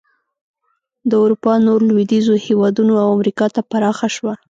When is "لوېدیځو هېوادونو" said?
1.89-2.93